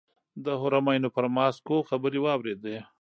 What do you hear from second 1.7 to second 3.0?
خبرې واورېدې.